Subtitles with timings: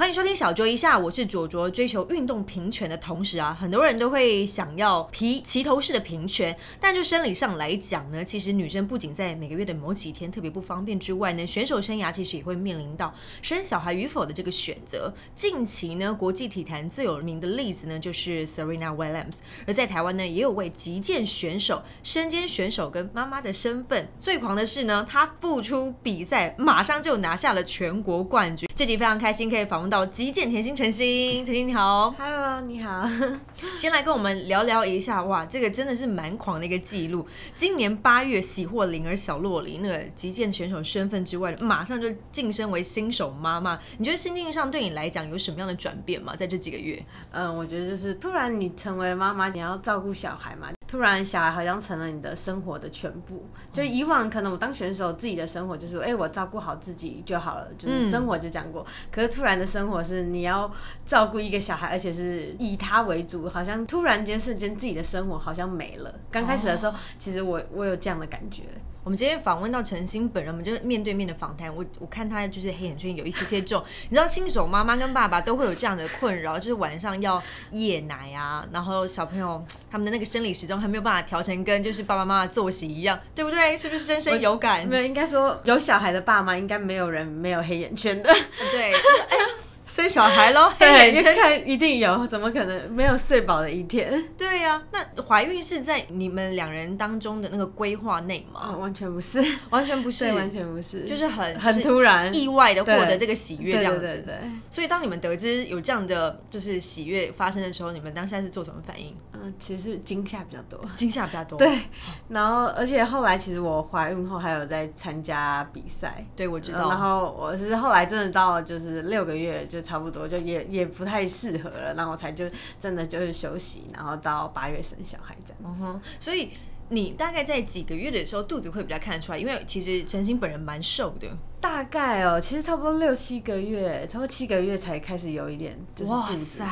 [0.00, 1.68] 欢迎收听小酌一下，我是卓卓。
[1.68, 15.12] 追求运动平权的同时啊，很多人都会想要皮齐头式的平权，但就生理上来讲呢，其实女生不仅在每个月的某几天特别不方便之外呢，选手生涯其实也会面临到生小孩与否的这个选择。
[15.34, 24.08] 近期呢，国际体坛最有名的例子呢，就是 Serena Williams，而在台湾呢，也有位击剑选手，身兼选手跟妈妈的身份。
[24.18, 28.66] 最狂的是呢，她复出比赛，马上就拿下了全国冠军。
[28.74, 33.10] 这集非常开心，可以访问到极简甜心陈心，陈心你好，Hello，你好，
[33.74, 37.26] 先来跟我们聊聊一下，哇，这个真的是蛮狂的一个记录。
[37.56, 43.76] 今年八月喜获灵儿小洛梨那个极简选手身份之外，马上就晋升为新手妈妈。
[43.98, 46.36] 你觉得心境上对你来讲有什么样的转变吗？
[46.36, 47.04] 在这几个月？
[47.32, 50.68] 嗯，我觉得就是突然你成为妈妈，你要照顾小孩嘛。
[50.90, 53.46] 突然，小孩好像成了你的生活的全部。
[53.72, 58.84] 就以往可能我当选手，自己的生活就是，哎，我照顾好自己就好了，就是生活就讲过。
[59.12, 60.68] 可是突然的生活是你要
[61.06, 66.12] 照顾一个小孩，而且是以他为主，好像突然间瞬间自己的生活好像没了。
[66.28, 68.64] 刚开始的时候，其实我我有这样的感觉。
[69.02, 71.74] 我们今天访问到陈星本人，我们就是面对面的访谈。
[71.74, 83.74] 我我看他就是黑眼圈有一些些重， 你知道新手妈妈跟爸爸都会有这样的困扰，就是晚上要夜奶啊，然后小朋友他们的那个生理时钟还没有办法调成跟就是爸爸妈妈作息一样，对不对？
[83.74, 84.86] 是不是深深有感？
[84.86, 88.30] 没有，应该说有小孩的爸妈应该没有人没有黑眼圈的。
[88.70, 88.92] 对。
[89.90, 94.24] 生小孩喽，黑眼圈看一定有，怎么可能没有睡饱的一天？
[94.38, 98.70] 对呀，那怀孕是在你们两人当中的那个规划内吗？
[98.78, 104.00] 完全不是，完全不是，完全不是，就是很很突然、意外的获得这个喜悦这样子。
[104.00, 104.34] 对对对。
[104.70, 109.12] 所以当你们得知有这样的就是喜悦发生的时候，你们当下是做什么反应？
[109.32, 111.58] 嗯，其实惊吓比较多，惊吓比较多。
[111.58, 111.80] 对，
[112.28, 116.88] 然后而且后来其实我怀孕后还有在参加比赛，对我知道。
[116.88, 120.60] 然后我是后来真的到就是六个月就差不多就也。
[120.70, 122.44] 也不太适合了，然后我才就
[122.78, 125.58] 真的就是休息，然后到八月生小孩这样。
[125.64, 126.50] 嗯哼，所以
[126.90, 131.28] 你大概在几个月的时候肚子会比较看得出来，因为其实陈星本人蛮瘦的。
[131.60, 136.62] 大概哦，其实差不多六七个月，差不多七个月才开始有一点就是肚子。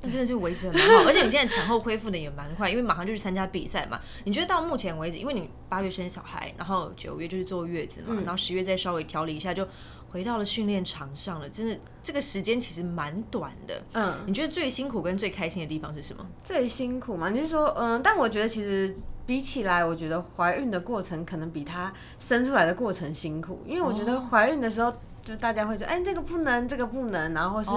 [0.00, 4.00] 那真的是维持很好， 而且你现在产后恢复的也蛮快，因为马上就去参加比赛嘛。
[4.24, 9.66] 你觉得到目前为止，因为你八月生小孩，然后九月就是坐月子嘛，然后十月再稍微调理一下就。
[10.10, 13.82] 回到了训练场上了，真的这个时间其实蛮短的。
[13.92, 16.26] 嗯，你觉得最辛苦跟最开心的地方是什么？
[16.44, 18.94] 最辛苦嘛，你是说，嗯，但我觉得其实
[19.26, 24.92] 比起来，我觉得怀孕的过程可能比她生出来的过程辛苦，因为我觉得怀孕的时候。
[25.26, 27.70] 就大家会说，哎，这个不能，这个不能，然后是，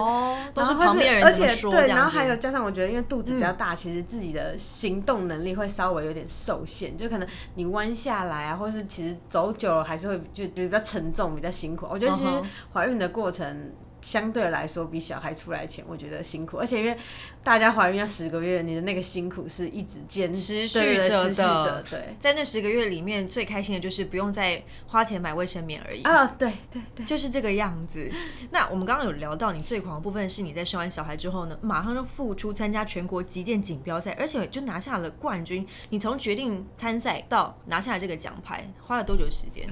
[0.54, 11.88] 然后或是，而且对，然后还有加上，我觉得因为肚子比较大，其实自己的行动能力会稍微有点受限，就可能你弯下来啊，或是其实走久了还是会就就比较沉重，比较辛苦。
[11.90, 12.30] 我觉得其实
[12.72, 13.74] 怀孕的过程。
[14.10, 16.98] 相对来说，比小孩出来前，我觉得辛苦，而且因为
[17.44, 21.84] 大家怀孕要十个月，你的那个辛苦是一直坚持续着的。
[21.88, 26.02] 对，在那十个月里面，最开心的就是不用再花钱买卫生棉而已。
[26.02, 28.12] 啊，对对对，就是这个样子。
[28.50, 35.64] 那我们刚刚有聊到，你最狂的部分是你在生完小孩之后呢，马上就复出参加全国击剑锦标赛，而且就拿下了冠军。
[35.92, 39.72] 你从决定参赛到拿下了这个奖牌，花了多久时间？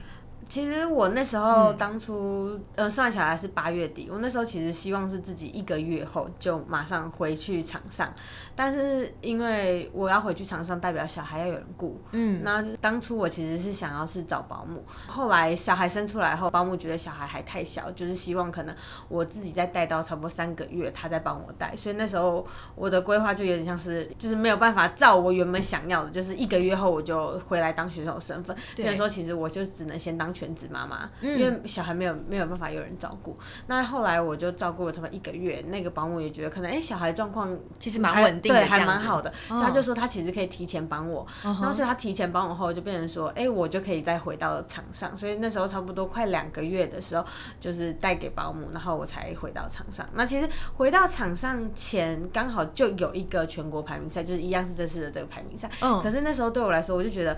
[0.49, 8.13] 其实我那时候当初呃生完小孩是八月底，我那时候其实希望是自己一个月后就马上回去场上，
[8.57, 18.75] 但是因为我要回去场上，代表小孩要有人顾，嗯，那当初我其实是想要是找保姆，后来小孩生出来后，保姆觉得小孩还太小，就是希望可能
[19.09, 22.45] 我自己再带到差不多三个月，他再帮我带，所以那时候
[22.75, 30.27] 我的规划就有点像是就是没有办法照我原本想要的，就是一个月后我就回来当选手身份，所以说其实我就只能先当。
[30.37, 33.35] 全职妈妈，因为小孩没有没有办法有人照顾。
[33.65, 39.31] 那后来我就照顾了他们一个月，那个保姆也觉得可能哎小孩状况其实蛮稳定的，还蛮好的。
[39.47, 45.15] 他就说他其实可以提前帮我，然后是他提前帮我后就变成说哎我就可以再回到场上。
[45.17, 47.25] 所以那时候差不多快两个月的时候，
[47.59, 50.07] 就是带给保姆，然后我才回到场上。
[50.13, 55.69] 那其实回到场上前刚好就有一个全国排名赛，就是一样是这次的这个排名赛。
[55.81, 57.37] 嗯，可是那时候对我来说，我就觉得。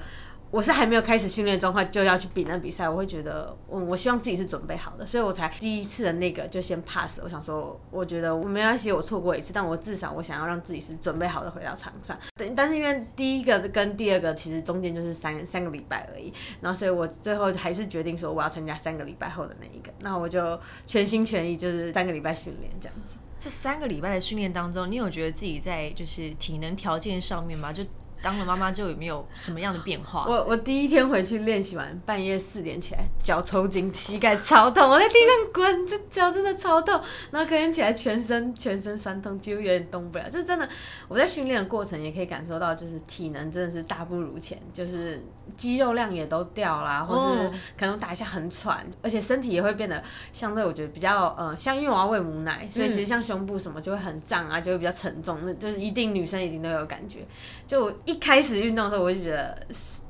[0.52, 7.20] 我是还没有开始训练状况就要去比那比赛，我会觉得，我我希望自己是准备好的，所以我才第一次的那个就先 pass。
[7.24, 12.18] 我想说，我觉得我没关系，我错过一次，但我至少我想要让自己是准备好的回到场上。
[12.36, 23.16] 等，但是因为第一个跟第二个其实中间就是三三个礼拜而已，然后所以我最后还是决定说我要参加三个礼拜后的那一个，那我就全心全意就是三个礼拜训练这样子。
[23.38, 27.72] 这三个礼拜的训练当中，你有觉得自己在就是体能条件上面吗？
[27.72, 27.82] 就
[28.22, 30.26] 当了妈妈之后有没有什么样的变化？
[30.28, 37.00] 我我第一天回去练习完，半夜四点起来，脚抽筋，膝盖超痛，我在地上滚，这脚真的超痛。
[37.32, 40.30] 然后隔天起来，全身全身酸痛，几乎有点动不了。
[40.30, 40.68] 就是真的，
[41.08, 45.24] 我在训练的过程也可以感受到，就是体能真的是大不如前，就是
[45.56, 50.02] 肌肉量也都掉啦，或是可能打一下很喘，而且身体也会变得
[50.34, 57.20] 相对我觉得比较呃，像因为我要喂母奶，所以其实像胸部什么就会很胀啊，就会比较沉重，那就是一定女生一定都有感觉。
[57.66, 59.56] 就一开始运动的时候，我就觉得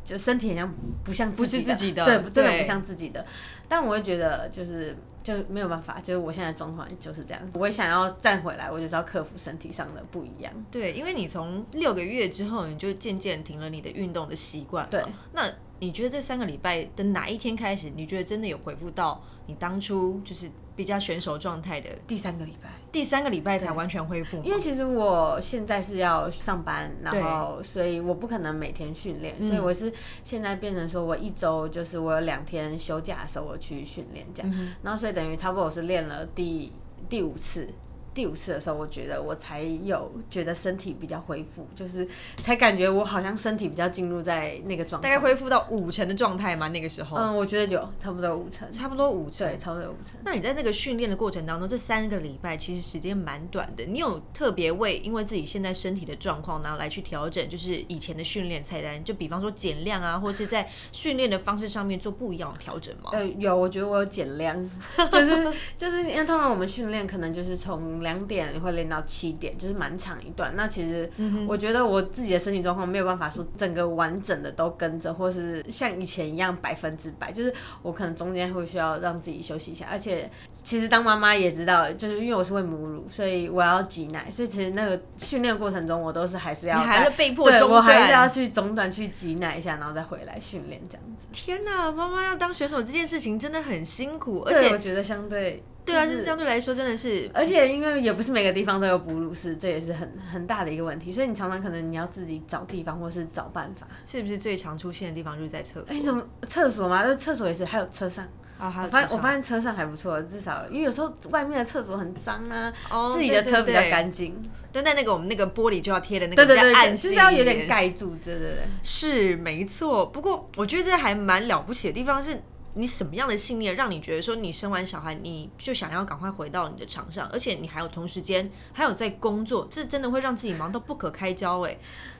[0.05, 0.73] 就身体好像
[1.03, 3.25] 不像不是自己的，对，真的不像自己的。
[3.67, 7.41] 但我会觉得就是就没有办法，就是我现在状况就是这样。
[7.55, 10.51] 我也想要站回来，我就是要克服身体上的不一样。
[10.71, 14.87] 对，因为你从六个月之后，你就渐渐停了你的运动的习惯。
[14.89, 15.03] 对，
[15.33, 15.43] 那
[15.79, 20.49] 你觉得这三个礼拜的哪一天开始，你觉得真的有恢复到你当初就是？
[20.79, 24.41] 比较选手状态的第三个礼拜，第三个礼拜才完全恢复。
[24.43, 29.91] 因为其实我现在是要上班，然后所以我不可能每天训练，所以我是
[30.23, 36.71] 现在变成说我一周就是我有两天休假的时候我去训练这样，然后所以等于差不多我是练了第
[37.09, 37.67] 第五次。
[38.13, 42.07] 第五次的时候，我觉得我才有觉得身体比较恢复，就是
[42.37, 46.67] 才感觉我好像身体比较进入在那个状态，大概恢复到五成的状态吗？
[46.69, 50.19] 那个时候，嗯，我觉得有差不多五成，差不多五成，对，差不多五成。
[50.25, 63.11] 那你在那个训练的过程当中，这三个礼拜其实时间蛮短的，你有特别为因为自己现在身体的状况，然后来去调整，就是以前的训练菜单，就比方说减量啊，或是在训练的方式上面做不一样的调整吗？
[63.13, 64.69] 呃，有，我觉得我有减量，
[65.11, 67.98] 就是就是因为通常我们训练可能就是从。
[68.01, 70.53] 两点会练到七点，就是蛮长一段。
[70.55, 71.09] 那其实
[71.47, 77.31] 我觉得我自己的身体状况没有办法说整个完整的都跟着，或是像以前一样百分之百。
[77.31, 79.87] 就是我可能中间会需要让自己休息一下。
[79.89, 80.29] 而且
[80.63, 84.29] 其实当妈妈也知道，就是因为我是喂母乳，所以我要挤奶。
[84.29, 91.25] 所以其实那个训练过程中，我都是还是要，你还是被迫中断，我还是要去中断去挤奶一下，然后再回来训练这样子。
[91.31, 95.63] 天哪，妈妈要当选手这件事情真的很辛苦，而且我觉得相对。
[95.89, 101.11] 对啊，是相对来说真的是，而且因为也不是每个地方都有哺乳室，这也是很很大的一个问题。
[101.11, 103.87] 所以你常常可能你要自己找地方，或是找办法。
[104.05, 105.95] 是不是最常出现的地方就是在厕所？
[105.95, 107.03] 哎，怎么厕所嘛？
[107.03, 108.27] 那厕所也是，还有车上。
[108.59, 112.73] 啊，我发现我发现车上还不错，至少因为有时候外面的厕所很脏啊，
[113.13, 114.35] 自己的车比较干净。
[114.71, 118.67] 但在那个我们那个玻璃就要贴的那个暗就是要有点盖住，对对对。
[118.83, 122.41] 是没错，不过我觉得这还蛮了不起的地方是。
[122.75, 131.77] 你什么样的信念让你觉得说你生完小孩你就想要赶快回到你的场上，而且你还有同时间还有在工作，这真的会让自己忙到不可开交哎。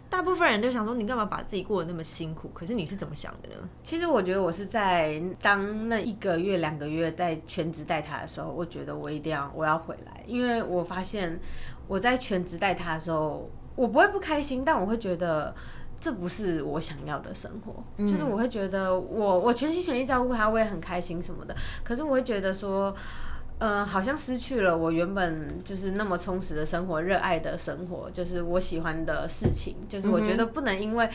[0.10, 2.50] 大部分人都想说你干嘛把自己过得那么辛苦？
[2.52, 3.70] 可是你是怎么想的呢？
[3.84, 11.40] 其实我觉得我是在当那一个月两个月在全职带他的时候，我觉得我一定要我要回来，因为我发现
[11.88, 15.54] 我在全职带他的时候，我不会不开心，但我会觉得。
[16.02, 21.54] 这不是我想要的生活，就是我会觉得我我全心全意照顾他，我也很开心什么的。
[21.84, 22.96] 可是我会觉得说，
[23.58, 29.76] 呃，好像失去了我原本就是那么充实的生活，热爱的生活，就是我喜欢的事情。
[29.90, 31.10] 就是我觉得不能因为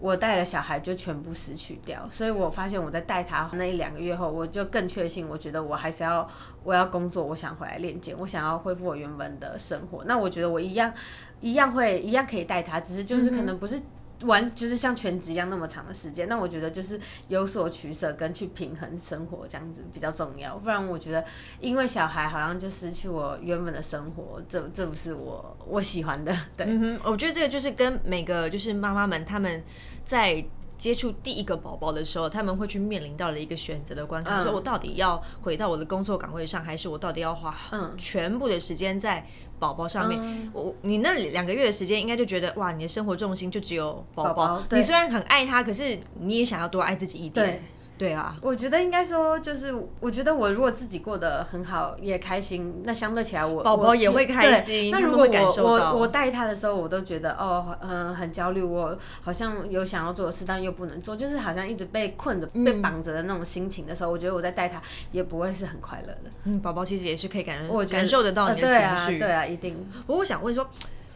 [0.00, 2.08] 我带了小孩就全部失去掉。
[2.10, 6.28] 所以我发现我在带他那一两个月后，我就更确信，我觉得我还是要
[6.64, 10.02] 我要工作，我想回来练剑，我想要恢复我原本的生活。
[10.06, 10.92] 那我觉得我一样
[11.40, 13.80] 一样会一样可以带他，只是就是可能不是。
[14.22, 21.24] 完就是像全职一样那么长的时间，那我觉得就是有所取舍跟去平衡生活这样子比较重要，不然我觉得
[21.60, 26.34] 因为小孩好像就失去我原本的生活，这这不是我我喜欢的。
[26.56, 29.62] 对，嗯哼，我觉得这个就是跟每个就是妈妈们他们
[30.04, 30.44] 在。
[30.76, 37.54] 接触第一个宝宝的时候，他们会去面临到了一个选择的关卡，说我到底要回到我的工作岗位上，还是我到底要花
[37.96, 39.26] 全部的时间在
[39.58, 40.50] 宝宝上面？
[40.52, 44.62] 我你那两个月的时间，应该就觉得哇，你的生活重心就只有宝宝。
[44.70, 47.62] 你虽然很爱他，可是你也想要多爱自己一点。
[47.96, 54.90] 对啊，我觉得应该说，就是我觉得我如果自己过得很好，也开心，那相对起来，我宝宝也会开心。
[54.90, 64.82] 那如果我我我带他的时候，我都觉得哦，嗯，很焦虑，我好像有想要做的事，但又不能做，就是好像一直被困着、被绑着的那种心情的时候，我觉得我在带他
[65.12, 66.30] 也不会是很快乐的。
[66.46, 69.76] 嗯，宝宝其实也是可以感感受得到你的情绪，对啊，一定。
[70.04, 70.68] 不过我想问说，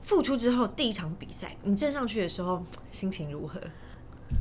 [0.05, 3.61] 付出之后第一场比赛，你站上去的时候心情如何？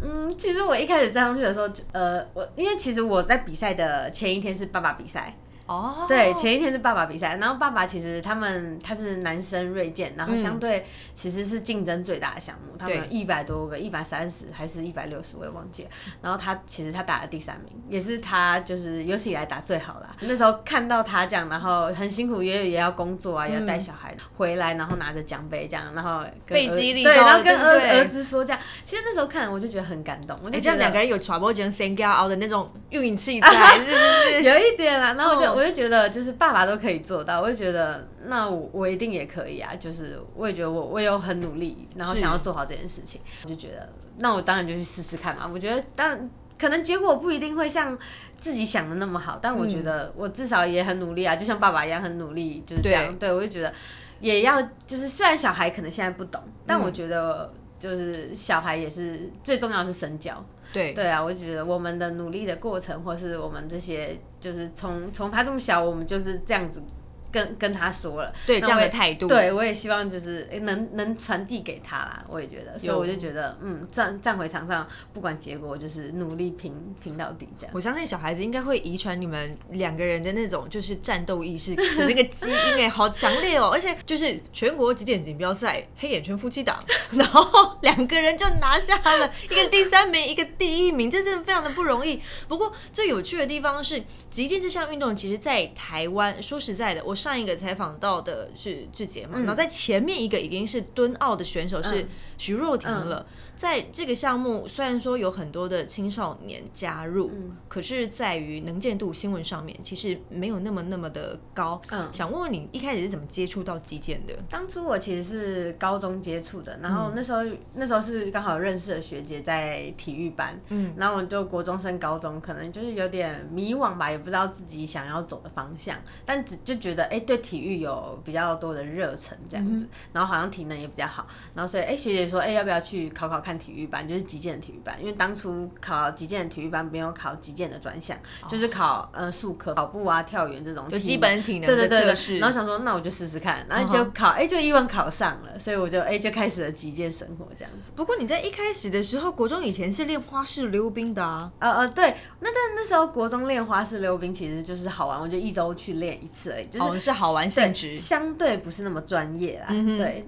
[0.02, 5.34] 嗯，其实我一开始站上去的时候，呃，我因为其实我在比赛的前一天是爸爸比赛，
[5.68, 15.90] 哦，对，前一天是爸爸比赛，然后爸爸其实他们他是男生锐剑，然后相对其实是竞争最大的项目，他们有一百多个，一百三十还是一百六十，我也忘记了。
[16.22, 20.16] 然后他其实他打了第三名，也是他就是有史以来打最好啦。
[20.22, 34.44] 那时候看到他这样，然后很辛苦，也也要工作啊，也要带小孩回来，然后拿着奖杯这样，然后被激励对，然后跟儿子说这样，其实那时候看了我就觉得很感动，我觉得样两个人有传播间 s a n g out 的那种运气在，是不是？
[34.48, 45.50] 有一点啦，然后我就、嗯我就觉得，就是爸爸都可以做到，我就觉得那我我一定也可以啊，就是我也觉得我我有很努力，然后想要做好这件事情，我就觉得那我当然就去试试看嘛。
[45.52, 47.98] 我觉得当然可能结果不一定会像
[48.38, 53.16] 自己想的那么好，但我觉得我至少也很努力啊，就像爸爸一样很努力，就是这样。
[53.18, 53.74] 对我就觉得
[54.20, 57.52] 也要就是虽然小孩可能现在不懂，但我觉得。
[57.80, 60.44] 就是小孩也是最重要的是身教，
[60.78, 66.84] 对，对啊，我觉得我们的努力的过程，或是我们这些，就是从从他这么小，我们就是这样子
[67.32, 77.72] 跟跟他说了，对这样的态度，对我也希望就是诶能能传递给他啦，我也觉得，所以我就觉得嗯站站回场上，不管结果就是努力拼拼到底这样。
[77.76, 83.70] 我相信小孩子应该会遗传你们两个人的那种就是战斗意识的那个基因哎，好强烈哦！
[83.72, 92.22] 而且就是全国极简锦标赛黑眼圈夫妻档， 然后两个人就拿下了一个第三名，一个第一名，这真的非常的不容易。
[92.48, 103.26] 不过最有趣的地方是，击剑这项运动，其实在台湾说实在的，我上一个采访到的是志杰嘛，然后在前面一个已经是蹲奥的选手是嗯徐若婷了。
[103.58, 107.32] 在这个项目，虽然说有很多的青少年加入，
[107.68, 111.82] 可是在于能见度新闻上面，其实没有那么那么的高。
[111.90, 112.08] 嗯。
[112.14, 114.34] 想问问你一开始是怎么接触到击剑的？
[114.48, 117.42] 当初我其实是高中接触的，然后那时候、
[117.74, 138.18] 那时候是刚好认识的学姐在体育班，嗯，然后我就国中升高中，可能就是有点迷惘吧，也不知道自己想要走的方向，但只就觉得哎、对体育有比较多的热忱这样子，然后好像体能也比较好，然后所以哎、学姐说哎、要不要去考考看体育班，就是击剑的体育班，因为当初考击剑的体育班没有考击剑的专项，
[138.50, 147.92] 就是考呃术科、跑步啊、跳远这种就基本体能的对对对对测试，然后想说那我就试试看，然后就考，哎、就意外考上了，所以我就哎、就开始了击剑生活这样子。
[147.96, 151.50] 不过你在一开始的时候，国中以前是练花式溜冰的啊。
[151.60, 159.68] 呃呃，对，那但那时候国中练花式溜冰其实就是好玩，我就一周去练一次而已，就是、哦是好玩性质相对不是那么专业啦。
[159.70, 160.26] 对，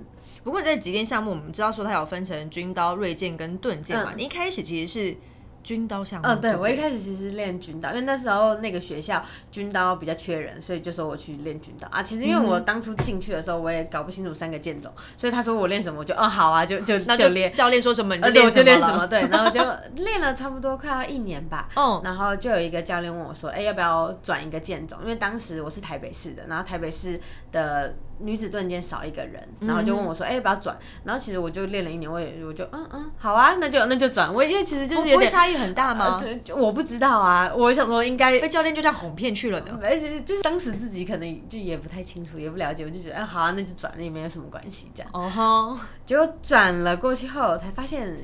[0.49, 4.11] 不过你在击剑项目，我们知道说它有分成军刀、锐剑跟盾剑嘛。
[4.13, 5.15] 嗯你一开始其实是
[5.61, 12.01] 军刀项目，嗯、对不我一开始其实是练军刀，因为那时候那个学校军刀比较缺人，所以就说我去练军刀啊。
[12.01, 17.51] 其实因为我当初进去的时候，我也搞不清楚三个剑种，所以他说我练什么，我就哦好啊，就就 那就练。
[17.53, 19.61] 教练说什么你就呃，对，练我就练什么，对，然后就
[20.03, 21.69] 练了差不多快要一年吧。
[21.75, 24.97] 嗯，然后就有一个教练问我说：“哎、要不要转一个剑种？
[25.03, 27.19] 因为当时我是台北市的，然后台北市
[27.51, 34.33] 的女子盾间少一个人，然后就问我说：‘哎、要不要转？’然后其实我就练了一年，我也我就嗯嗯，好啊，那就那就转。
[34.33, 36.17] 我因为其实就是不有点差异很大吗？
[36.17, 38.39] 呃对就我不知道啊，我想说应该。
[38.39, 39.79] 被教练就这样哄骗去了呢？
[39.81, 45.11] 而且就是当时自己可能就也不太清楚，也不了解，我就觉得，哎、好啊，那就转，那也没有什么关系，这样。
[45.13, 48.17] 哦吼，结果转了过去后，才发现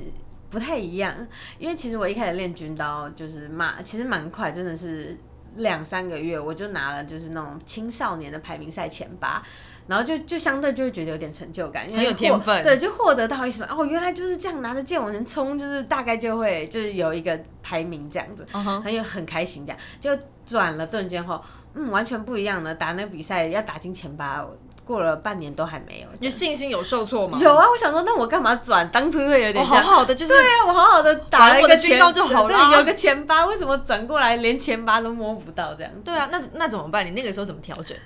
[0.48, 1.14] 不太一样。
[1.58, 5.16] 因为其实我一开始练军刀就是蛮，其实蛮快，真的是
[5.56, 9.42] 两三个月我就拿了就是那种青少年的排名赛前八。
[9.86, 19.78] 然后就就相对就会觉得有点成就感，因为很有获天分对，就获得到一些哦，原来就是这样拿着剑往前冲，就是大概就会就是有一个排名这样子，嗯哼，很有很开心这样。
[20.00, 20.10] 就
[20.44, 21.40] 转了顿间后，
[21.74, 26.08] 嗯，完全不一样了，打那个比赛要打进前八，我过了半年都还没有。
[26.20, 27.38] 你信心有受挫吗？
[27.40, 28.88] 有啊，我想说，那我干嘛转？
[28.90, 29.64] 当初会有哦，点。
[29.64, 35.92] 好好的，就是对啊，我好好的打了一个前我的军刀就好了对，有个前八，为什么转过来连前八都摸不到这样？
[36.04, 37.04] 对啊，那那怎么办？
[37.04, 37.96] 你那个时候怎么调整？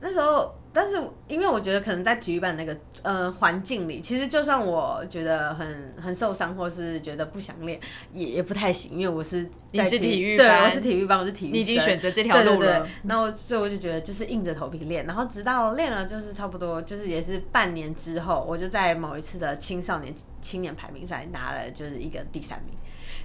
[0.00, 0.96] 那时候，但是
[1.26, 7.80] 因为我觉得可能在体育班那个呃环境里，其实就算我觉得很很受伤，或是觉得不想练，
[8.14, 22.74] 也也不太行，因为我是在你是体育对，班我是体育班，我是体育生，你已经选择这条对对对路了。，然后所以我就觉得就是硬着头皮练，然后直到练了就是差不多就是也是半年之后，我就在某一次的青少年青年排名赛拿了就是一个第三名。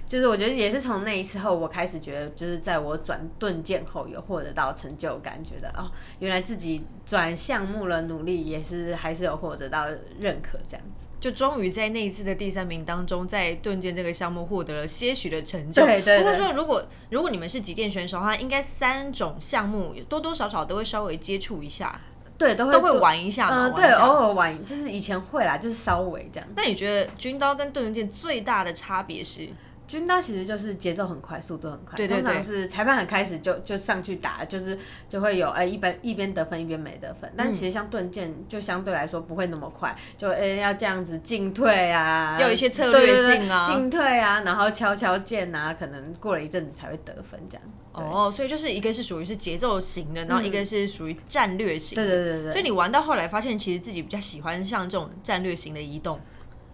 [0.08, 9.86] 就是我觉得也是从那一次后，我开始觉得，就是在我转盾剑后有获得到成就感，觉得哦，原来自己转项目了，努力也是还是有获得到
[10.20, 11.06] 认可这样子。
[11.18, 15.84] 就终于在那一次的第三名当中，在盾剑这个项目获得了 些许的成就。
[15.84, 22.00] 对对对不过说，如果如果你们是极电选手的话，应该三种项目多多少少都会稍微接触一下，
[22.38, 23.70] 对，都会都会玩一下嘛。
[23.70, 26.48] 对，偶尔玩，就是以前会啦，就是稍微这样。
[26.54, 29.48] 那你觉得军刀跟盾剑最大的差别是？
[29.86, 31.96] 军刀其实就是节奏很快，速度很快。
[31.96, 34.78] 对对对通常是裁判很开始就就上去打，就是
[35.08, 37.32] 就会有哎、一边一边得分一边没得分。
[37.36, 47.62] 但其实像盾剑就相对来说不会那么快，就哎、要这样子进退啊，要有一些策略性啊对对对进退啊，然后敲敲键啊，可能过了一阵子才会得分这样。
[47.94, 52.06] 对哦，所以就是一个是属于是节奏型的，然后一个是属于战略型的。
[52.06, 56.20] 对对对对所以你玩到后来发现，其实自己比较喜欢像这种战略型的移动。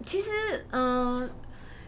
[0.04, 0.30] 其实，
[0.72, 1.30] 嗯，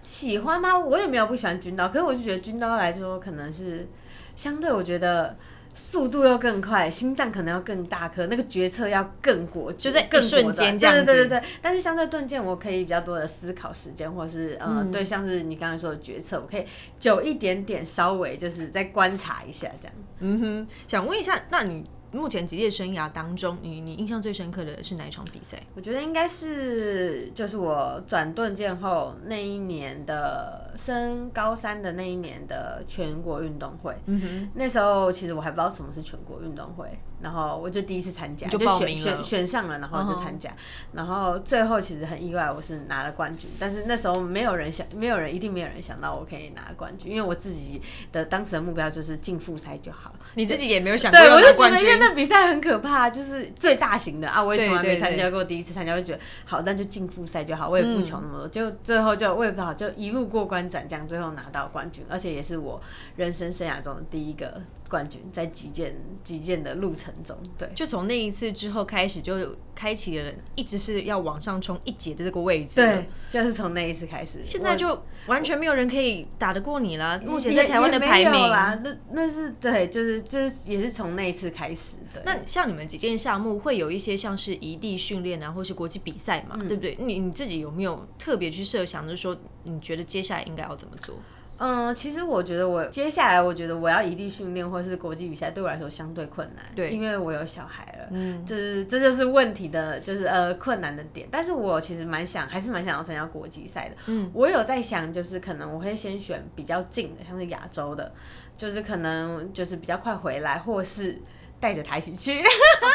[0.05, 0.79] 喜欢吗？
[0.79, 3.89] 我也没有不喜欢军刀，可是我就觉得军刀来说，可能是
[4.37, 5.37] 相对，我觉得
[5.75, 11.49] 速度要更快，心脏可能要更大颗，那个决策要更果决，就在更瞬间这样子对对对对对。
[11.61, 16.65] 但是相对盾剑，我可以比较多的思考时间，或是呃，嗯对，像是你刚才说的决策，我可以
[17.01, 19.95] 久一点点，稍微就是再观察一下这样。
[20.21, 25.61] 嗯哼，想问一下，那你目前职业生涯当中，你你印象最深刻的是哪一场比赛？
[25.75, 33.95] 我觉得应该是就是我转盾剑后那一年的升高三的那一年的全国运动会。
[34.07, 36.89] 嗯哼，那时候其实我还不知道什么是全国运动会，
[37.25, 40.51] 然后我就第一次参加，就报选名了选选上了，然后就参加，
[40.93, 47.81] 然后最后其实很意外，我是拿了冠军，但是那时候没有人想，没有人一定没有人想到我可以拿冠军，因为我自己
[48.13, 50.15] 的当时的目标就是进复赛就好。
[50.35, 51.81] 你自己也没有想过对，我就觉得。
[51.81, 62.79] 因为那比赛很可怕，就是最大型的啊，我也从来没参加过，第一次参加就觉得好，那就进复赛就好，我也不求那么多，就最后就我也不知道，就一路过关斩将，最后拿到冠军，而且也是我
[63.17, 67.69] 人生生涯中的第一个冠军，在击剑击剑的路程中，对。
[67.75, 72.77] 就从那一次之后开始，就开启了一直是要往上冲一节的这个位置。
[72.77, 74.41] 对，，就是从那一次开始。
[74.45, 77.19] 现在就完全没有人可以打得过你了。
[77.21, 82.23] 目前在台湾的排名，啦，那那是对，就是就是也是从那一次开始的。
[82.25, 86.97] 那像你们几件项目会有一些像是异地训练啊，或是国际比赛嗯嘛，对不对？
[87.01, 91.17] 你你自己有没有特别去设想，就是说你觉得接下来应该要怎么做？
[91.59, 96.65] 嗯，其实我觉得我接下来，我觉得我要异地训练或是国际比赛，对我来说相对困难。
[96.75, 101.29] 对因为我有小孩了，嗯，这这就是问题的，就是呃困难的点。
[101.31, 103.95] 但是我其实蛮想，还是蛮想要参加国际赛的。
[104.07, 108.13] 嗯，我有在想，就是可能我会先选比较近的，像是亚洲的，
[108.57, 111.21] 就是可能就是比较快回来，或是
[111.65, 112.43] 带着他一起去。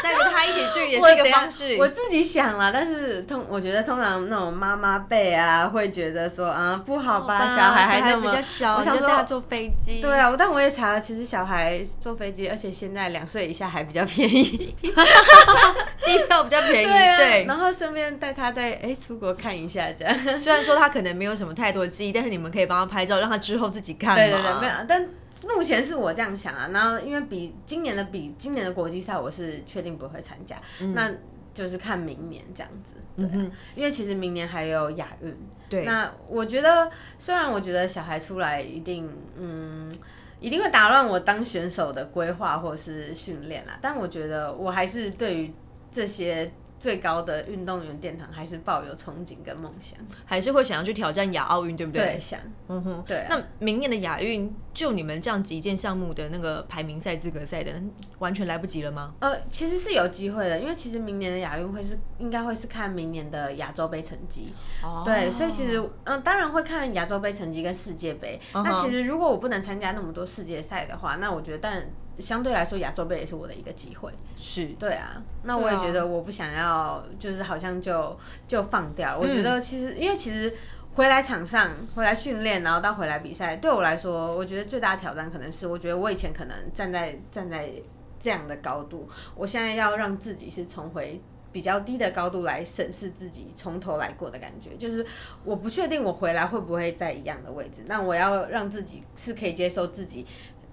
[0.00, 1.76] 带着他一起去 也是一个方式。
[1.76, 10.00] 我自己想了，但是通我觉得通常那种妈妈辈啊，会觉得说啊不好吧，吧小孩还那比么较小，我想带他坐飞机。
[10.00, 14.72] 对啊，但我也查了，其实小孩坐飞机，而且现在两岁以下还比较便宜。
[16.00, 16.86] 机票比较便宜。
[16.86, 20.14] 对啊，对，然后顺便带他在哎、出国看一下这样。
[20.38, 24.16] 虽然说他可能没有什么太多的记忆，但是你们可以帮他拍照，让他之后自己看嘛。
[24.16, 25.08] 对对对，没有，但
[25.54, 26.70] 目前是我这样想啊。
[26.72, 30.56] 然后因为比今年的比今年的国际赛，我是确定不会参加，
[30.94, 31.10] 那
[31.52, 32.94] 就是看明年这样子。
[33.16, 35.36] 对啊、因为其实明年还有亚运。
[35.68, 39.94] 对那我觉得，虽然我觉得小孩出来一定，嗯，
[40.40, 45.52] 一定会打乱我当选手的规划或是训练啦，但我觉得我还是对于
[45.92, 49.98] 这些最高的运动员殿堂还是抱有憧憬跟梦想。
[50.24, 52.00] 还是会想要去挑战亚奥运，对不对？
[52.00, 53.04] 对，想，嗯哼。
[53.06, 57.74] 对啊、那明年的亚运，就你们这样几件项目的那个排名赛、资格赛的，
[58.18, 59.12] 完全来不及了吗？
[59.20, 64.50] 呃，其实是有机会的，因为其实明年的亚运会是应该会是看明年的亚洲杯成绩。
[64.82, 68.40] 哦对，所以其实嗯、当然会看亚洲杯成绩跟世界杯。
[68.54, 74.12] 嗯那其实如果我不能参加那么多世界赛的话，那我觉得但相对来说亚洲杯也是我的一个机会。
[74.36, 79.18] 是对啊，那我也觉得我不想要，就是好像就就放掉。
[79.18, 80.52] 我觉得其实、因为其实。
[80.92, 87.70] 回来场上，回来训练，然后到回来比赛，对我来说，我觉得最大的挑战可能是，我觉得我以前可能站在站在
[88.18, 91.18] 这样的高度，我现在要让自己是重回
[91.52, 94.76] 比较低的高度来审视自己，从头来过的感觉。
[94.76, 95.06] 就是
[95.44, 100.26] 我不确定我回来会不会在一样的位置，那我要让自己是可以接受自己。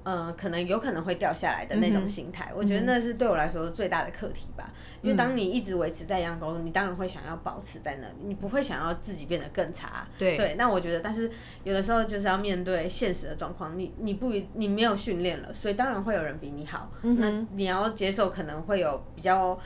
[0.07, 4.71] 呃，可能有可能会掉下来的那种心态，我觉得那是对我来说最大的课题吧。
[5.01, 10.07] 因为当你一直维持在一样高度，你当然会想要保持在那里，你不会想要自己变得更差。
[10.17, 11.29] 对对，那我觉得，但是
[11.65, 19.59] 有的时候就是要面对现实的状况，你你不你没有训练了，所以当然会有人比你好，嗯那你要接受可能会有比较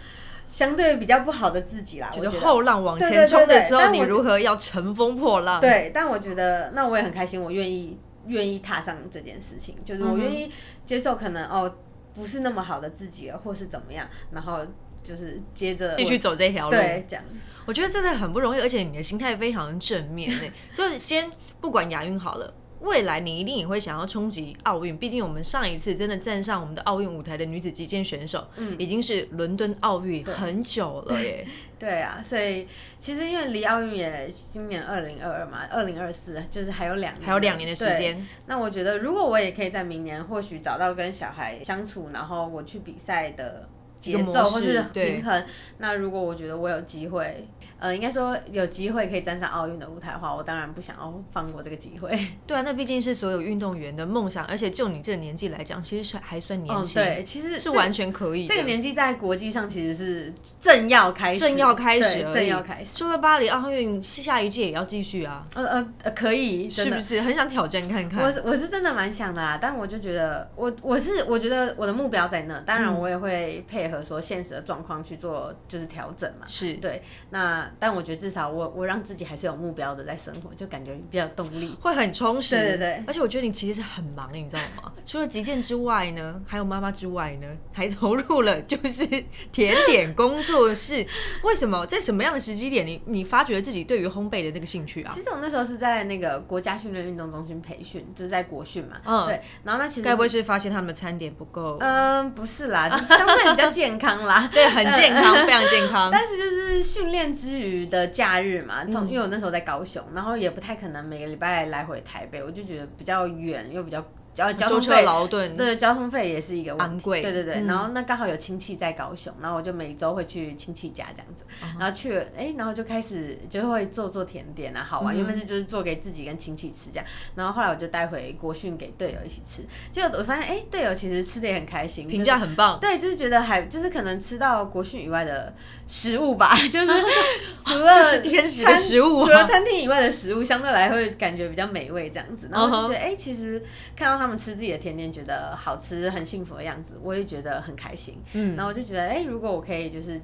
[0.50, 2.10] 相对比较不好的自己啦。
[2.12, 5.62] 就是后浪往前冲的时候，你如何要乘风破浪？
[5.62, 10.52] 对，但我觉得那我也很开心，我愿意愿意踏上这件事情，就是我愿意
[10.86, 11.74] 接受可能哦
[12.14, 14.66] 不是那么好的自己了，或是怎么样，然后
[15.02, 16.72] 就是接着继续走这条路。
[16.72, 17.24] 对这样。
[17.66, 20.52] 我觉得真的很不容易，而且你的心态非常正面诶。
[20.74, 21.30] 就是先
[21.60, 31.48] 不管亚运好了，未来你一定也会想要冲击奥运，毕竟我们上一次真的站上我们的奥运舞台的女子击剑选手，嗯，已经是伦敦奥运很久了耶。
[31.80, 32.68] 对啊，所以
[33.00, 38.28] 其实因为离奥运也今年二零二二嘛，二零二四就是还有两还有两年的时间。
[38.46, 43.68] 那我觉得如果我也可以在明年或许找到跟小孩相处，然后我去比赛的
[44.00, 45.44] 节奏或是平衡，
[45.80, 47.48] 那如果我觉得我有机会。
[47.82, 52.12] 呃，应该说有机会可以站上奥运的舞台的话，我当然不想要放过这个机会。
[52.46, 57.02] 对啊，那毕竟是所有运动员的梦想，而且就你这个年纪来讲，其实是还算年轻。
[57.02, 58.46] 对，其实是完全可以。
[58.46, 62.96] 这个年纪在国际上其实是正要开始，正要开始，正要开始。
[63.00, 65.48] 除了巴黎奥运，下一届也要继续啊。
[65.56, 68.24] 呃呃呃，可以，是不是很想挑战看看？
[68.24, 76.46] 我我是真的蛮想的啊，但我就觉得，我我是我觉得我的目标在那，当然我也会配合说现实的状况去做，就是调整嘛。
[76.46, 78.42] 是对，那但我觉得至少。
[78.52, 82.56] 我我让自己还是有目标的在生活，就感觉比较有动力，会很充实。
[82.56, 84.92] 对对对，而且我觉得你其实是很忙，你知道吗？
[85.06, 89.06] 除了击剑之外呢，还有妈妈之外呢， 还投入了就是
[89.52, 91.06] 甜点工作室。
[91.44, 95.14] 为什么在什么样的时机点，你你发觉自己对于烘焙的那个兴趣啊？
[95.16, 98.98] 其实我那时候是在那个国家训练运动中心培训，就是在国训嘛。
[99.06, 99.40] 嗯，对。
[99.64, 101.78] 然后那其实该不会是发现他们的餐点不够？
[101.80, 104.50] 嗯，不是啦，就相对比较健康啦。
[104.52, 106.10] 对，很健康，非常健康。
[106.12, 114.04] 但是就是训练之余的假日嘛，因为我那时候在高雄，然后也不太可能每个礼拜来回台北，我就觉得比较远又比较。
[114.34, 117.66] 交交通费劳顿，对交通费也是一个昂贵，对对对。
[117.66, 121.44] 然后那刚好有亲戚在高雄，然后我就每周会去亲戚家这样子。
[121.78, 125.14] 然后去了，哎，然后就开始就会做做甜点啊，好玩。
[125.14, 127.06] 原本是就是做给自己跟亲戚吃这样。
[127.36, 129.64] 然后后来我就带回国训给队友一起吃。
[129.92, 132.80] 结果我发现，哎，队友其实吃的也很开心，评价很棒。
[132.80, 135.54] 对，就是觉得还就是可能吃到国训以外的
[135.90, 136.88] 食物吧， 就是
[137.66, 142.48] 除了就是天使的食物，除了餐厅以外的食物，相对来会感觉比较美味这样子。
[142.50, 143.62] 然后就觉得，哎，其实
[143.94, 144.21] 看到。
[144.22, 148.18] 他们吃自己的甜点，觉得好吃、很幸福的样子，我也觉得很开心。
[148.34, 150.22] 嗯，然后我就觉得，哎，如果我可以就是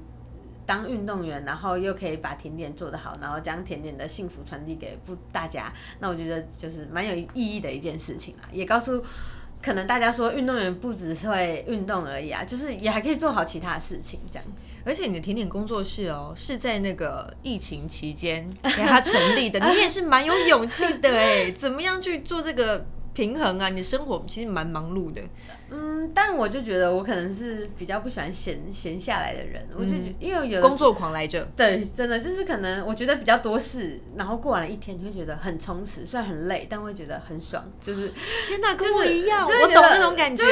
[0.66, 8.44] 当运动员，然后又可以把甜点做得好，然后将甜点的幸福传递给不大家，那我觉得就是蛮有意义的一件事情啦。
[8.52, 9.04] 也告诉
[9.62, 14.68] 可能大家说，运动员不只是会运动而已啊， 就是也还可以做好其他的事情这样子。
[14.86, 22.86] 而且你的甜点工作室哦，是在那个疫情期间给他成立的， 你也是蛮有勇气的哎，怎么样去做这个？
[23.18, 25.20] 平衡啊，你生活其实蛮忙碌的。
[25.70, 31.46] 嗯，但我就觉得我可能是比较不喜欢闲闲下来的人，我就因为有工作狂来着。
[31.58, 37.64] 对，真的就是可能我觉得比较多事，然后过完了一天，你会觉得很充实，虽然很累，但会觉得很爽。
[37.82, 38.12] 就是
[38.48, 40.46] 天哪，跟我一样，我懂那种感觉。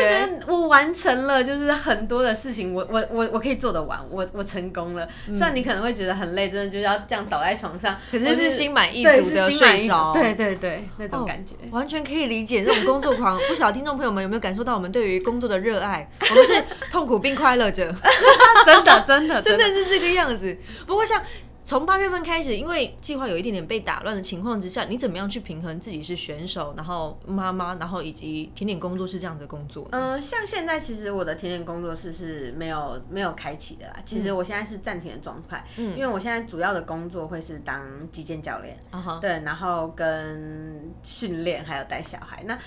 [0.47, 5.07] 我完成了，就是很多的事情，我我我我可以做得完，我我成功了。
[5.27, 10.11] 虽然你可能会觉得很累，真的就是要这样倒在床上，可是是心满意足的睡着。
[10.11, 12.65] 对对对，那种感觉完全可以理解。
[12.65, 15.04] 这种工作狂， 不晓得听众朋友们有没有感受到我们对。
[15.05, 17.85] 对于工作的热爱， 我们是痛苦并快乐着，
[18.65, 20.57] 真的， 真的，真的是这个样子。
[20.87, 21.21] 不过，像
[21.63, 29.87] 从八月份开始，因为计划有一点点被打乱的情况之下，你怎么样去平衡自己是选手，然后妈妈，然后以及甜点工作室这样的工作？
[29.91, 33.97] 嗯，像现在其实我的甜点工作室是没有没有开启的啦。
[34.03, 38.75] 其实我现在是暂停的状态，嗯，因为我现在主要的工作会是当击剑教练，
[39.21, 42.43] 对，然后跟训练还有带小孩。
[42.47, 42.57] 那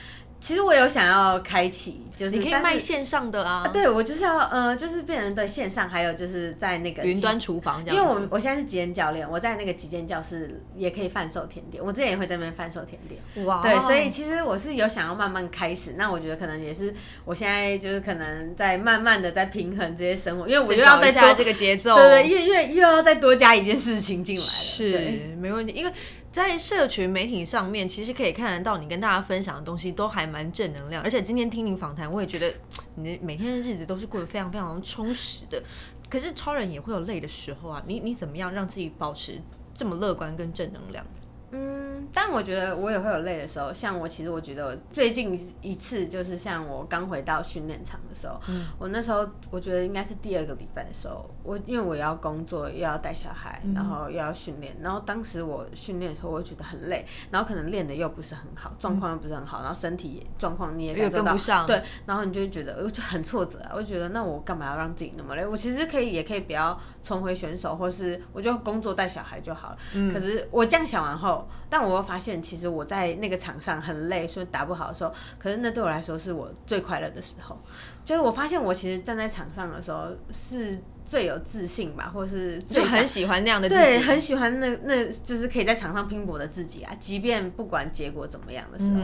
[0.40, 3.68] 其实我有想要开启，就是你可以卖线上的啊。
[3.72, 7.96] 对，我就是要呃，就是变成对线上，还有就是在那个云端厨房这样。
[7.96, 13.46] 因为我我现在是极简教练，我在那个极简教室也可以贩售甜点，我之前也会在那边贩售甜点。
[13.46, 15.94] 哇，对，所以其实我是有想要慢慢开始。
[15.98, 24.48] 那我觉得可能也是我现在就是可能在慢慢的在平衡这些生活，因为我又要再多这个节奏，对对，又又又要再多加一件事情进来了。
[24.48, 25.92] 是，没问题，因为。
[26.31, 32.53] 在社群媒体上面，其实可以看得到你跟大家分享的东西都还蛮正能量，而且今天听你访谈，我也觉得
[32.97, 35.62] 你每天的日子都是过得非常非常充实的。
[36.09, 39.41] 可是超人也会有累的时候啊，你你怎么样让自己保持
[39.75, 41.05] 这么乐观跟正能量？
[41.51, 43.73] 嗯，但我觉得我也会有累的时候。
[43.73, 48.39] 像我，其实我觉得最近一次就是像我刚回到训练场的时候，
[48.79, 65.47] 我那时候我觉得应该是第二个礼拜的时候，我因为我要工作，又要带小孩，然后又要训练，然后当时我训练的时候，我觉得很累，然后可能练的又不是很好，状况又不是很好，然后身体状况你也感受到，对，然后你就觉得我就很挫折啊，我就觉得那我干嘛要让自己那么累？
[65.47, 69.79] 我其实可以也可以不要重回选手，或是我就工作带小孩就好了。
[70.13, 71.38] 可是我这样想完后。
[71.38, 77.59] 后，但我又发现，其实我在那个场上很累，所以打不好的时候，可是那对我来说是我最快乐的时候。
[78.05, 84.05] 就是我发现，我其实站在场上的时候是最有自信吧，或者是就很喜欢那样的自对，己。
[84.05, 89.03] 很喜欢那那就是可以在场上拼搏的自己啊，即便不管结果怎么样的时候，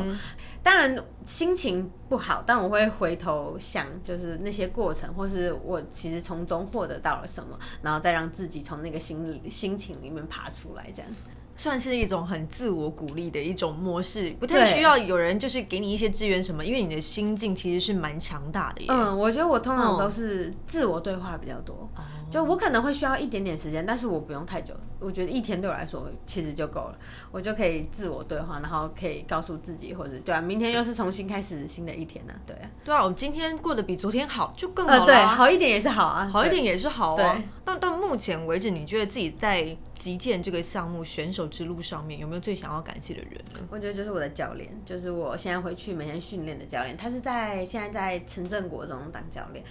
[0.62, 11.11] 当然心情不好，但我会回头想，就是那些过程，或是我其实从中获得到了什么，然后再让自己从那个心里心情里面爬出来，这样。
[11.57, 18.87] 算是一种很自我鼓励的一种模式，不太需要有人就是给你一些资源什么，因为你的心境其实是蛮强大的耶。
[18.90, 21.88] 嗯，我觉得我通常都是自我对话比较多，
[22.31, 24.75] 就我可能会需要一点点时间，但是我不用太久。
[25.01, 26.97] 我觉得一天对我来说其实就够了，
[27.31, 32.71] 我就可以自我对话，然后可以告诉自己，或者对啊，明天又是重新开始新的一天呢，对啊。
[32.83, 35.05] 对啊，我今天过得比昨天好，就更好了。
[35.05, 37.17] 对，好一点也是好啊，好一点也是好啊。
[37.17, 37.43] 对。
[37.64, 43.61] 到到目前为止，你觉得自己在击剑这个项目选手之路上面，有没有最想要感谢的人呢？
[43.71, 49.64] 我觉得就是我的教练，就是我现在回去每天训练的教练，他是在现在在城镇国中当教练。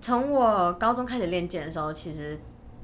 [0.00, 2.36] 从我高中开始练剑的时候，其实。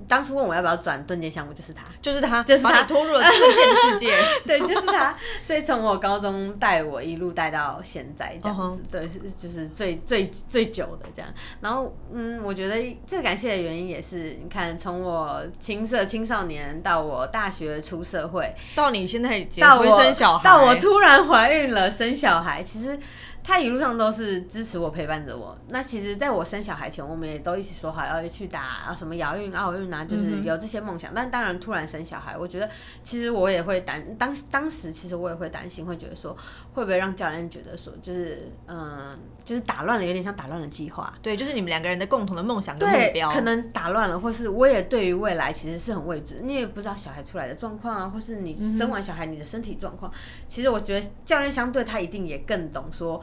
[0.08, 4.16] 当初问我要不要转盾剑项目，就是他，就是他，就是他拖入了盾剑世界。
[4.46, 5.16] 对，就是他。
[5.42, 11.30] 所以从我高中带我一路带到现在这样子，对，就是最最最久的这样。
[11.60, 22.98] 然后，嗯，我觉得最感谢的原因也是，你看，从我青涩青少年到我大学出社会，到你现在结婚生小孩，到我突然怀孕了生小孩，其实。
[23.44, 25.56] 他一路上都是支持我、陪伴着我。
[25.68, 31.12] 那其实，在我生小孩前，我们也都一起说好要去打啊什么亚运、奥运啊，就是有这些梦想。
[31.12, 32.70] 但当然，突然生小孩，我觉得
[33.02, 36.36] 其实我也会担当当时，其实我也会担心，会觉得说
[36.72, 41.12] 会不会让教练觉得说，就是嗯，就是打乱了，有点像打乱了计划。
[41.20, 50.12] 对，就是你们两个人的共同的梦想跟目标，可能打乱了，或是我也对于未来其实是很未知，你也不知道小孩出来的状况啊，或是你生完小孩你的身体状况。
[50.48, 53.20] 其实我觉得教练相对他一定也更懂说。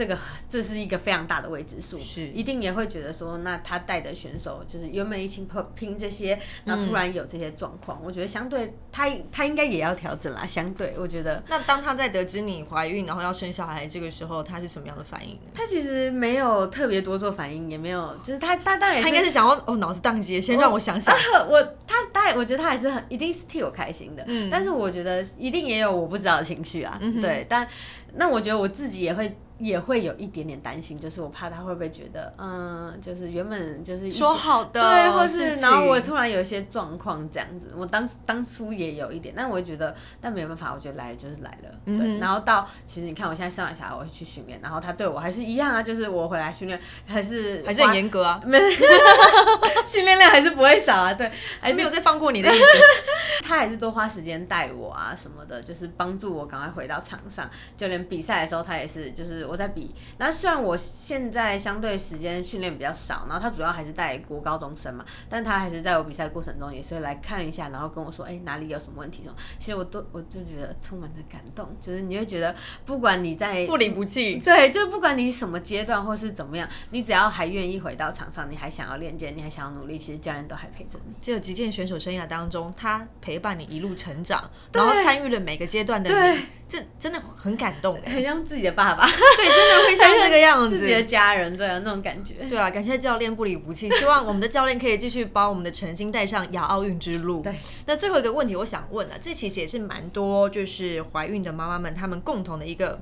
[0.00, 0.16] 这个
[0.48, 10.46] 这是一个非常大的未知数，是一定也会觉得说，那他带的选手就是原本一起拼这些，然后突然有这些状况，我觉得相对他他应该也要调整啦。
[10.46, 15.50] 相对我觉得，那当他在得知你怀孕然后要生小孩这个时候，他是什么样的反应呢？
[15.52, 21.14] 他其实没有特别多做反应，也没有，就是他他当然他应该是想要哦脑子宕机，先让我想想。
[21.46, 27.68] 我他他我觉得他还是很一定是替我开心的，嗯，但是我觉得一定也有我不知道的情绪啊，对，但
[28.14, 29.36] 那我觉得我自己也会。
[29.60, 42.18] 也会有一点点担心，就是我怕他会不会觉得，嗯，就是原本就是说好的，对，或是然后我突然有一些状况这样子，我当当初也有一点，但我会觉得，但没有办法，我觉得来了就是来了，对。
[42.18, 48.58] 然后到其实你看我现在生完小孩，我会去训练，然后他对我还是一样啊，就是我回来训练还是还是很严格啊，没
[49.86, 52.64] 训练量还是不会少啊，对，还没有再放过你的意思。
[53.44, 59.49] 他还是多花时间带我啊什么的，就是帮助我赶快回到场上，就连比赛的时候他也是，就是。
[59.50, 69.22] 我在比，那虽然我现在相对时间训练比较少，然后他主要还是带国高中生嘛，但他还是在我比赛过程中也是会来看一下，然后跟我说，哎，哪里有什么问题？
[69.24, 69.34] 什么？
[69.58, 72.54] 其实我都我就觉得充满着感动，就是你会觉得
[72.86, 81.12] 不管你在不离不弃，对，就不管你什么阶段或是怎么样，你只要还愿意回到场上，你还想要练剑，你还想要努力，其实教练都还陪着你。
[81.20, 89.06] 只有击剑选手生涯当中，他陪伴你一路成长，然后参与了每个阶段的你，这真的很感动，很像自己的爸爸。
[89.40, 92.34] 对，真的会像这个样子，自己的家人，对啊，那种感觉。
[92.48, 97.40] 对啊，感谢教练不离不弃，希望我们的教练可以继续把我们的诚心带上亚奥运之路。
[97.40, 97.54] 对，
[97.86, 103.00] 那最后一个问题，我想问啊，这其实也是蛮多，就是怀孕的妈妈们，她们共同的一个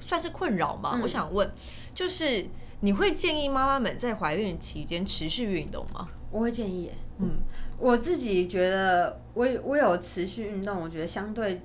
[0.00, 1.00] 算是困扰嘛。
[1.02, 1.50] 我想问，
[1.94, 2.46] 就是
[2.80, 6.08] 你会建议妈妈们在怀孕期间持续运动吗？
[6.30, 7.38] 我会建议，嗯，
[7.78, 11.62] 我自己觉得，我我有持续运动，我觉得相对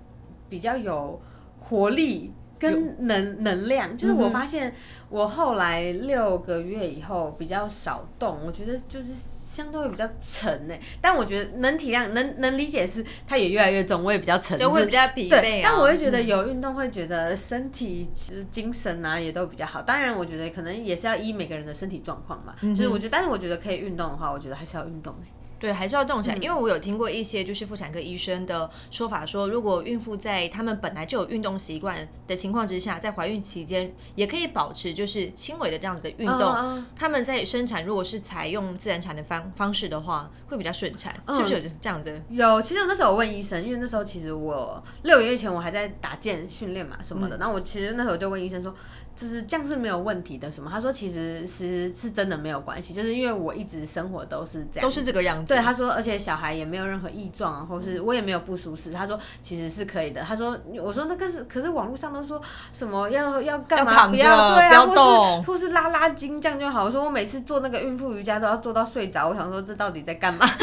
[0.50, 1.22] 比较有
[1.60, 2.32] 活力。
[2.60, 4.74] 跟能能量，就是我发现
[5.10, 10.80] 我后来六个月以后比较少动，我觉得就是相对会比较沉诶。
[11.02, 15.62] 但我觉得能体谅、能能理解是它也越来越重，我也比较沉，就会比较疲惫。
[15.64, 18.08] 但我会觉得有运动会觉得身体
[18.50, 19.82] 精神啊也都比较好。
[19.82, 22.56] 当然，我觉得可能也是要依每个人的身体状况嘛。
[22.62, 25.32] 就是我觉得，但是我觉得可以运动的话，我觉得还是要运动诶。
[25.60, 42.22] 对，还是要动起来，因为我有听过一些就是妇产科医生的说法，说如果孕妇在他们本来就有运动习惯的情况之下，在怀孕期间也可以保持就是轻微的这样子的运动，他们在生产如果是采用自然产的方方式的话，会比较顺产，是不是有这样子？
[42.30, 48.74] 有，其实我那时候我问医生，因为那时候其实我六个月前我还在打剑训练嘛什么的，然后我其实那时候就问医生说。
[49.18, 50.70] 就是这样是没有问题的，什么？
[50.72, 55.48] 他说其实是是真的没有关系，就是因为我一直生活都是这样，都是这个样子。
[55.48, 58.92] 对，他说，而且小孩也没有任何异状啊，或是我也没有不舒适。
[58.92, 60.22] 他说其实是可以的。
[60.22, 62.40] 他说，我说那个是，可是网络上都说
[62.72, 63.92] 什么要要干嘛？
[63.92, 66.84] 躺不要对啊，或动是或是拉拉筋这样就好。
[66.84, 70.46] 我说我每次做那个孕妇瑜伽都要做到睡着，我想说这到底在干嘛？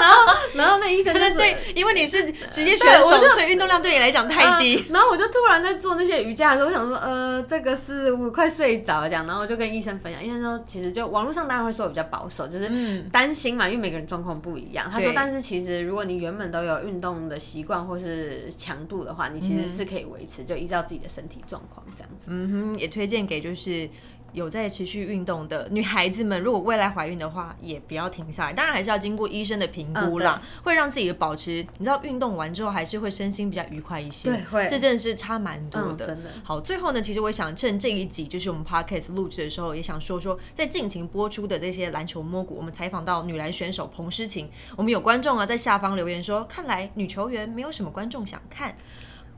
[0.00, 4.76] 然后然后那医生就说对对，因为你是职业选手，所以运动量对你来讲太低。
[4.76, 14.88] 嗯然后我就突然在做那些瑜伽的时候，我想说，呃，这个是我快睡着了这样，然后我就跟医生分享，医生说其实就网络上当然会说我比较保守，就是担心嘛，因为每个人状况不一样。
[14.90, 22.26] 他说，但是其实如果你原本都有运动的习惯或是强度的话，你其实是可以维持，就依照自己的身体状况这样子。
[22.26, 23.88] 嗯哼，也推荐给就是
[24.34, 28.52] 有在持续运动的女孩子们，如果未来怀孕的话，也不要停下来。
[28.52, 34.28] 当然还是要经过医生的评估啦，会让自己保持，你知道运动完之后还是会身心比较愉快一些。
[34.28, 36.04] 对会这真的是差蛮多的。
[36.04, 48.76] 嗯真的好，最后呢，其实我想趁这一集就是我们 podcast 录制的时候，也想说说在近期播出的这些篮球摸骨，我们采访到女篮选手彭诗晴，我们有观众啊在下方留言说，看来女球员没有什么观众想看。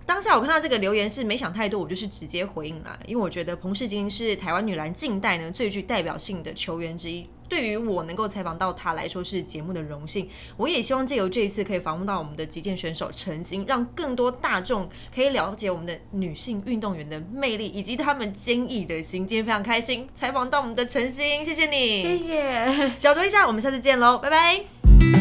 [0.06, 7.28] 当下我看到这个留言是没想太多，我就是直接回应啦，因为我觉得彭世金是台湾女篮近代呢最具代表性的球员之一。
[7.48, 19.26] 对于我能够采访到她来说是节目的荣幸，我也希望借由这一次可以访问到我们的击剑选手陈星，让更多大众可以了解我们的女性运动员的魅力以及她们坚毅的心。
[19.26, 22.92] 今天非常开心采访到我们的陈星，谢谢你，谢谢。
[22.98, 25.15] 小酌一下，我们下次见喽，拜拜。